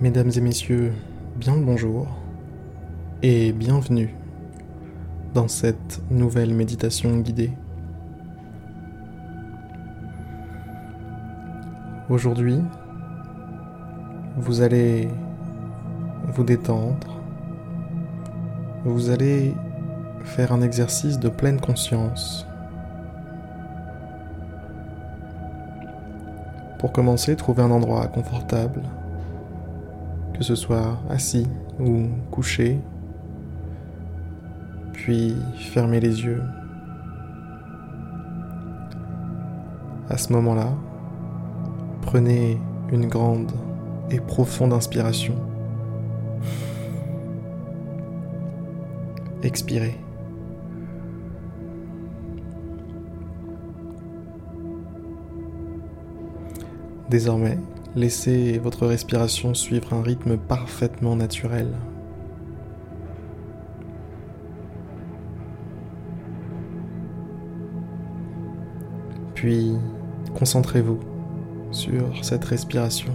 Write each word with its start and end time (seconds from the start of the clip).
Mesdames 0.00 0.30
et 0.36 0.40
messieurs, 0.40 0.92
bien 1.34 1.56
le 1.56 1.64
bonjour 1.64 2.06
et 3.20 3.50
bienvenue 3.50 4.14
dans 5.34 5.48
cette 5.48 6.00
nouvelle 6.08 6.54
méditation 6.54 7.16
guidée. 7.16 7.50
Aujourd'hui, 12.08 12.62
vous 14.36 14.60
allez 14.60 15.08
vous 16.28 16.44
détendre, 16.44 17.20
vous 18.84 19.10
allez 19.10 19.52
faire 20.22 20.52
un 20.52 20.62
exercice 20.62 21.18
de 21.18 21.28
pleine 21.28 21.60
conscience. 21.60 22.46
Pour 26.78 26.92
commencer, 26.92 27.34
trouvez 27.34 27.64
un 27.64 27.72
endroit 27.72 28.06
confortable 28.06 28.82
que 30.38 30.44
ce 30.44 30.54
soit 30.54 31.00
assis 31.10 31.46
ou 31.80 32.06
couché, 32.30 32.78
puis 34.92 35.34
fermez 35.72 35.98
les 35.98 36.22
yeux. 36.22 36.42
À 40.08 40.16
ce 40.16 40.32
moment-là, 40.32 40.72
prenez 42.02 42.58
une 42.92 43.08
grande 43.08 43.50
et 44.10 44.20
profonde 44.20 44.72
inspiration. 44.72 45.34
Expirez. 49.42 49.96
Désormais, 57.10 57.58
Laissez 57.98 58.60
votre 58.60 58.86
respiration 58.86 59.54
suivre 59.54 59.92
un 59.92 60.02
rythme 60.02 60.36
parfaitement 60.36 61.16
naturel. 61.16 61.66
Puis, 69.34 69.72
concentrez-vous 70.32 71.00
sur 71.72 72.24
cette 72.24 72.44
respiration. 72.44 73.12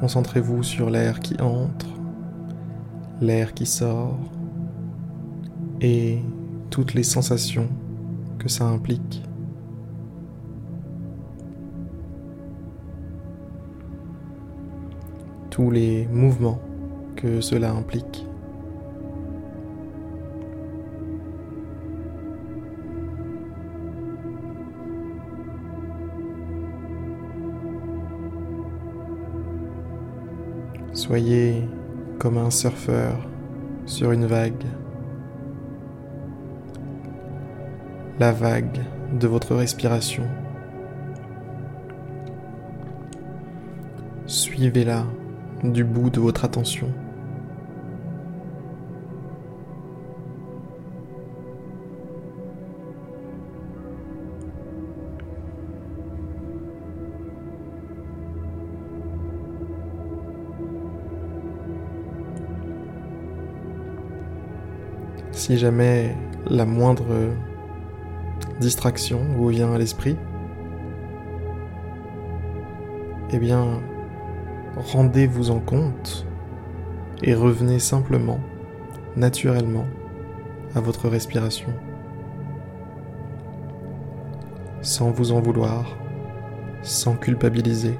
Concentrez-vous 0.00 0.62
sur 0.62 0.88
l'air 0.88 1.20
qui 1.20 1.38
entre, 1.42 1.88
l'air 3.20 3.52
qui 3.52 3.66
sort 3.66 4.18
et 5.82 6.20
toutes 6.70 6.94
les 6.94 7.02
sensations 7.02 7.68
que 8.38 8.48
ça 8.48 8.64
implique. 8.64 9.22
Tous 15.50 15.70
les 15.70 16.06
mouvements 16.06 16.60
que 17.16 17.40
cela 17.40 17.72
implique. 17.72 18.26
Soyez 30.94 31.68
comme 32.18 32.38
un 32.38 32.50
surfeur 32.50 33.28
sur 33.84 34.12
une 34.12 34.26
vague. 34.26 34.64
La 38.18 38.32
vague 38.32 38.80
de 39.18 39.26
votre 39.26 39.54
respiration. 39.54 40.24
Suivez-la 44.26 45.04
du 45.64 45.84
bout 45.84 46.10
de 46.10 46.20
votre 46.20 46.44
attention. 46.44 46.88
Si 65.32 65.58
jamais 65.58 66.14
la 66.46 66.64
moindre 66.64 67.32
distraction 68.60 69.20
vous 69.36 69.48
vient 69.48 69.72
à 69.72 69.78
l'esprit, 69.78 70.16
eh 73.30 73.38
bien, 73.38 73.80
rendez-vous 74.76 75.50
en 75.50 75.58
compte 75.58 76.26
et 77.22 77.34
revenez 77.34 77.78
simplement, 77.78 78.40
naturellement, 79.16 79.86
à 80.74 80.80
votre 80.80 81.08
respiration, 81.08 81.72
sans 84.80 85.10
vous 85.10 85.32
en 85.32 85.40
vouloir, 85.40 85.96
sans 86.82 87.16
culpabiliser. 87.16 87.98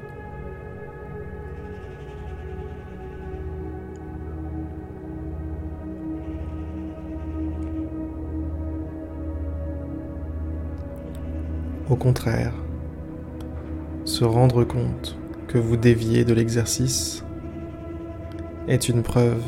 Au 11.92 11.96
contraire, 11.96 12.54
se 14.06 14.24
rendre 14.24 14.64
compte 14.64 15.18
que 15.46 15.58
vous 15.58 15.76
déviez 15.76 16.24
de 16.24 16.32
l'exercice 16.32 17.22
est 18.66 18.88
une 18.88 19.02
preuve 19.02 19.44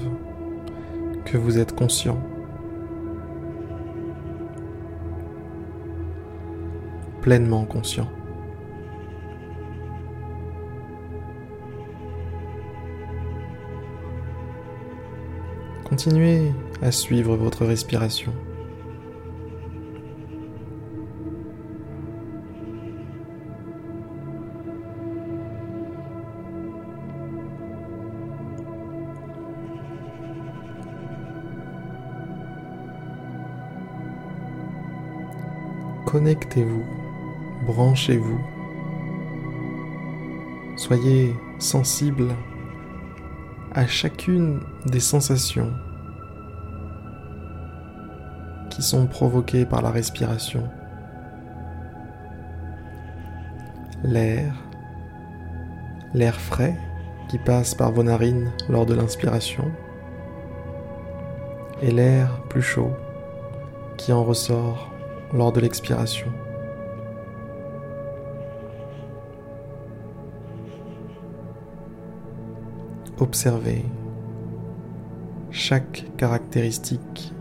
que 1.24 1.38
vous 1.38 1.58
êtes 1.58 1.74
conscient. 1.74 2.20
pleinement 7.22 7.64
conscient. 7.64 8.10
Continuez 15.84 16.52
à 16.82 16.92
suivre 16.92 17.36
votre 17.36 17.64
respiration. 17.64 18.34
Connectez-vous, 36.14 36.84
branchez-vous. 37.66 38.38
Soyez 40.76 41.34
sensible 41.58 42.28
à 43.72 43.84
chacune 43.88 44.60
des 44.86 45.00
sensations 45.00 45.72
qui 48.70 48.80
sont 48.80 49.08
provoquées 49.08 49.66
par 49.66 49.82
la 49.82 49.90
respiration. 49.90 50.62
L'air, 54.04 54.54
l'air 56.12 56.36
frais 56.36 56.78
qui 57.26 57.38
passe 57.38 57.74
par 57.74 57.90
vos 57.90 58.04
narines 58.04 58.52
lors 58.68 58.86
de 58.86 58.94
l'inspiration, 58.94 59.68
et 61.82 61.90
l'air 61.90 62.40
plus 62.48 62.62
chaud 62.62 62.92
qui 63.96 64.12
en 64.12 64.22
ressort 64.22 64.93
lors 65.34 65.52
de 65.52 65.60
l'expiration. 65.60 66.28
Observez 73.18 73.84
chaque 75.50 76.04
caractéristique. 76.16 77.32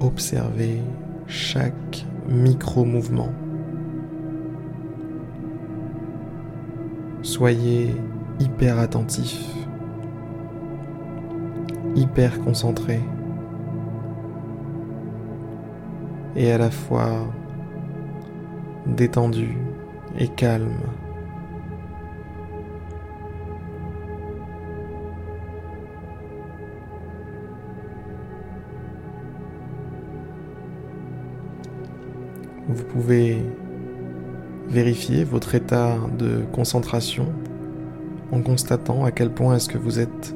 Observez 0.00 0.80
chaque 1.26 2.04
micro-mouvement. 2.28 3.32
Soyez 7.22 7.94
hyper 8.40 8.78
attentif, 8.78 9.44
hyper 11.94 12.40
concentré. 12.40 13.00
Et 16.36 16.50
à 16.52 16.58
la 16.58 16.70
fois 16.70 17.26
détendu 18.86 19.56
et 20.18 20.28
calme. 20.28 20.72
Vous 32.68 32.84
pouvez 32.84 33.42
vérifier 34.68 35.24
votre 35.24 35.54
état 35.54 35.96
de 36.18 36.44
concentration 36.52 37.26
en 38.32 38.40
constatant 38.40 39.04
à 39.04 39.10
quel 39.10 39.30
point 39.30 39.56
est-ce 39.56 39.68
que 39.68 39.78
vous 39.78 39.98
êtes 40.00 40.34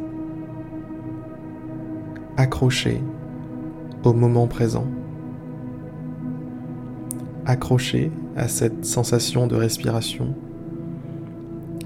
accroché 2.36 3.00
au 4.04 4.12
moment 4.12 4.46
présent, 4.46 4.86
accroché 7.46 8.10
à 8.36 8.48
cette 8.48 8.84
sensation 8.84 9.46
de 9.46 9.56
respiration, 9.56 10.34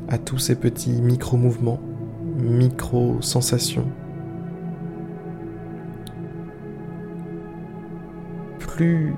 à 0.09 0.19
tous 0.19 0.39
ces 0.39 0.57
petits 0.57 1.01
micro-mouvements, 1.03 1.81
micro-sensations. 2.39 3.87
Plus 8.59 9.15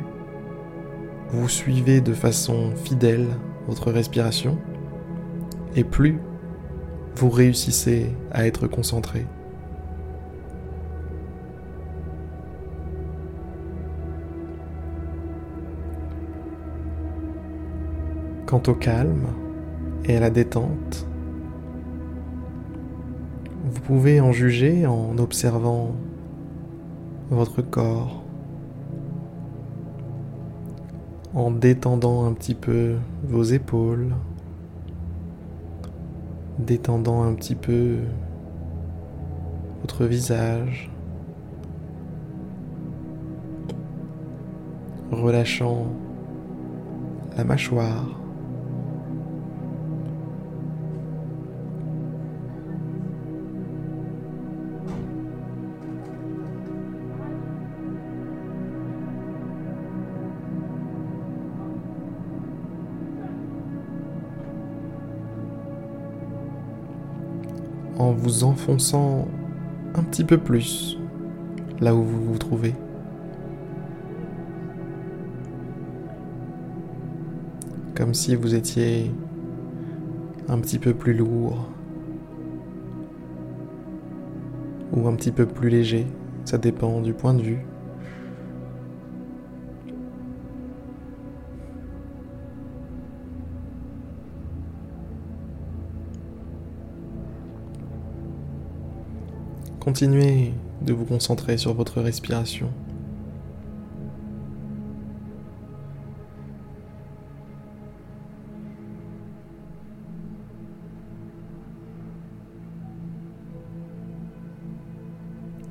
vous 1.31 1.49
suivez 1.49 2.01
de 2.01 2.13
façon 2.13 2.73
fidèle 2.77 3.27
votre 3.69 3.91
respiration, 3.91 4.59
et 5.77 5.85
plus 5.85 6.19
vous 7.17 7.31
réussissez 7.31 8.11
à 8.33 8.47
être 8.47 8.67
concentré. 8.67 9.25
Quant 18.53 18.63
au 18.69 18.75
calme 18.75 19.29
et 20.05 20.15
à 20.15 20.21
la 20.21 20.29
détente, 20.29 21.07
vous 23.65 23.81
pouvez 23.81 24.21
en 24.21 24.31
juger 24.31 24.87
en 24.87 25.17
observant 25.17 25.93
votre 27.31 27.63
corps, 27.63 28.23
en 31.33 31.51
détendant 31.51 32.27
un 32.27 32.35
petit 32.35 32.55
peu 32.55 32.97
vos 33.27 33.43
épaules, 33.43 34.15
détendant 36.59 37.23
un 37.23 37.33
petit 37.33 37.55
peu 37.55 38.01
votre 39.81 40.05
visage, 40.05 40.91
relâchant 45.11 45.87
la 47.35 47.45
mâchoire. 47.45 48.22
En 67.99 68.13
vous 68.13 68.45
enfonçant 68.45 69.29
un 69.95 70.03
petit 70.03 70.25
peu 70.25 70.39
plus 70.39 70.99
là 71.81 71.95
où 71.95 72.03
vous 72.03 72.25
vous 72.25 72.39
trouvez. 72.39 72.75
Comme 77.95 78.15
si 78.15 78.35
vous 78.35 78.55
étiez 78.55 79.11
un 80.49 80.59
petit 80.59 80.79
peu 80.79 80.95
plus 80.95 81.15
lourd 81.15 81.69
ou 84.93 85.09
un 85.09 85.15
petit 85.15 85.33
peu 85.33 85.47
plus 85.47 85.69
léger, 85.69 86.07
ça 86.45 86.59
dépend 86.59 87.01
du 87.01 87.13
point 87.13 87.35
de 87.35 87.43
vue. 87.43 87.67
Continuez 99.83 100.55
de 100.81 100.93
vous 100.93 101.05
concentrer 101.05 101.59
sur 101.59 101.75
votre 101.75 102.01
respiration. 102.01 102.71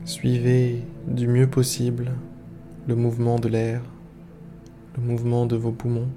Suivez 0.03 0.83
du 1.07 1.29
mieux 1.29 1.49
possible 1.49 2.11
le 2.87 2.97
mouvement 2.97 3.39
de 3.39 3.47
l'air, 3.47 3.81
le 4.97 5.03
mouvement 5.03 5.45
de 5.45 5.55
vos 5.55 5.71
poumons. 5.71 6.09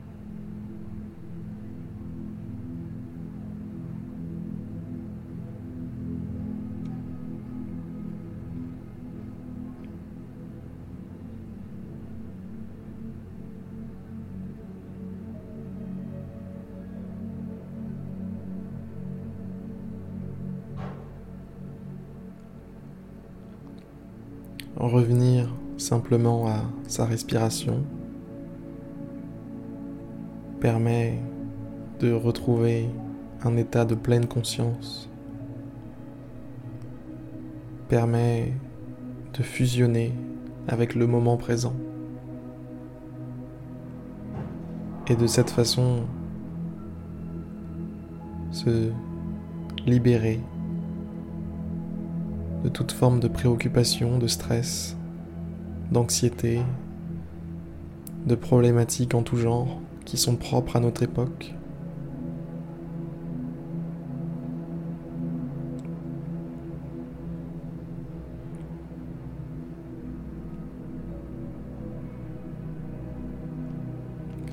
Revenir 24.88 25.54
simplement 25.76 26.46
à 26.46 26.62
sa 26.86 27.04
respiration 27.04 27.84
permet 30.60 31.18
de 32.00 32.12
retrouver 32.12 32.88
un 33.42 33.56
état 33.56 33.84
de 33.84 33.94
pleine 33.94 34.26
conscience, 34.26 35.08
permet 37.88 38.52
de 39.36 39.42
fusionner 39.42 40.12
avec 40.68 40.94
le 40.94 41.06
moment 41.06 41.36
présent. 41.36 41.74
Et 45.08 45.16
de 45.16 45.26
cette 45.26 45.50
façon, 45.50 46.04
se 48.50 48.90
libérer 49.86 50.40
de 52.64 52.70
toute 52.70 52.92
forme 52.92 53.20
de 53.20 53.28
préoccupation, 53.28 54.18
de 54.18 54.26
stress, 54.26 54.96
d'anxiété, 55.92 56.60
de 58.26 58.34
problématiques 58.34 59.14
en 59.14 59.22
tout 59.22 59.36
genre 59.36 59.80
qui 60.06 60.16
sont 60.16 60.36
propres 60.36 60.76
à 60.76 60.80
notre 60.80 61.02
époque. 61.02 61.54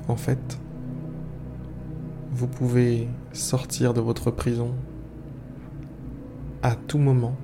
En 0.06 0.16
fait, 0.16 0.58
vous 2.34 2.46
pouvez 2.46 3.08
sortir 3.32 3.94
de 3.94 4.02
votre 4.02 4.30
prison 4.30 4.74
à 6.62 6.74
tout 6.74 6.98
moment 6.98 7.34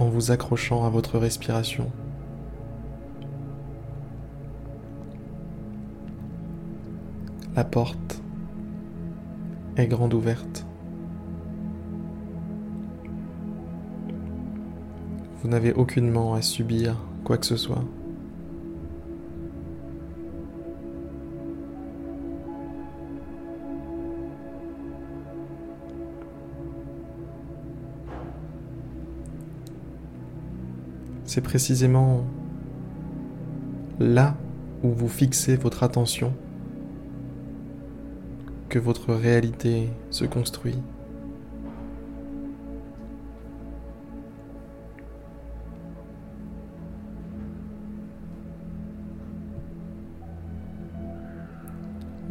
en 0.00 0.08
vous 0.08 0.30
accrochant 0.30 0.84
à 0.84 0.88
votre 0.88 1.18
respiration. 1.18 1.90
La 7.54 7.64
porte 7.64 8.22
est 9.76 9.86
grande 9.86 10.14
ouverte. 10.14 10.66
Vous 15.42 15.48
n'avez 15.48 15.72
aucunement 15.72 16.34
à 16.34 16.42
subir 16.42 16.96
quoi 17.24 17.36
que 17.36 17.46
ce 17.46 17.56
soit. 17.56 17.84
C'est 31.30 31.42
précisément 31.42 32.24
là 34.00 34.36
où 34.82 34.88
vous 34.88 35.06
fixez 35.06 35.54
votre 35.54 35.84
attention 35.84 36.34
que 38.68 38.80
votre 38.80 39.14
réalité 39.14 39.90
se 40.10 40.24
construit. 40.24 40.76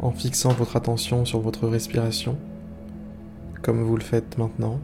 En 0.00 0.10
fixant 0.10 0.52
votre 0.52 0.76
attention 0.76 1.24
sur 1.24 1.40
votre 1.40 1.66
respiration, 1.68 2.36
comme 3.62 3.80
vous 3.80 3.96
le 3.96 4.02
faites 4.02 4.36
maintenant, 4.36 4.78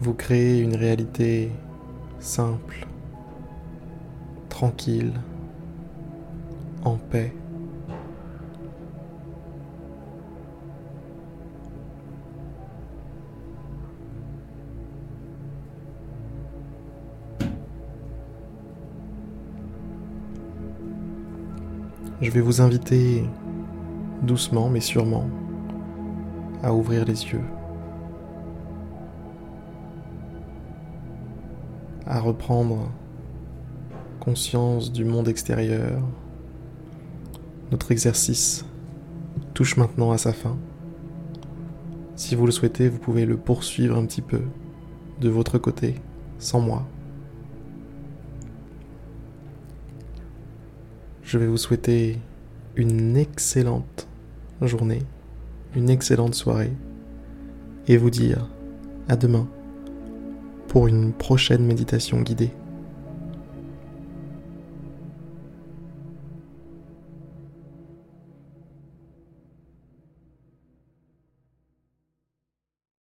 vous 0.00 0.14
créez 0.14 0.60
une 0.60 0.76
réalité 0.76 1.52
simple, 2.20 2.86
tranquille, 4.48 5.12
en 6.84 6.96
paix. 6.96 7.34
Je 22.22 22.30
vais 22.30 22.40
vous 22.40 22.60
inviter 22.60 23.24
doucement 24.22 24.68
mais 24.68 24.80
sûrement 24.80 25.26
à 26.62 26.72
ouvrir 26.72 27.04
les 27.04 27.24
yeux, 27.24 27.40
à 32.10 32.18
reprendre 32.18 32.90
conscience 34.18 34.92
du 34.92 35.04
monde 35.04 35.28
extérieur. 35.28 36.02
Notre 37.70 37.92
exercice 37.92 38.64
touche 39.54 39.76
maintenant 39.76 40.10
à 40.10 40.18
sa 40.18 40.32
fin. 40.32 40.58
Si 42.16 42.34
vous 42.34 42.46
le 42.46 42.52
souhaitez, 42.52 42.88
vous 42.88 42.98
pouvez 42.98 43.26
le 43.26 43.36
poursuivre 43.36 43.96
un 43.96 44.04
petit 44.06 44.22
peu 44.22 44.42
de 45.20 45.28
votre 45.28 45.56
côté, 45.58 45.94
sans 46.40 46.60
moi. 46.60 46.84
Je 51.22 51.38
vais 51.38 51.46
vous 51.46 51.58
souhaiter 51.58 52.18
une 52.74 53.16
excellente 53.16 54.08
journée, 54.62 55.02
une 55.76 55.88
excellente 55.88 56.34
soirée 56.34 56.72
et 57.86 57.96
vous 57.96 58.10
dire 58.10 58.48
à 59.08 59.14
demain 59.14 59.46
pour 60.70 60.86
une 60.86 61.12
prochaine 61.12 61.66
méditation 61.66 62.20
guidée. 62.20 62.52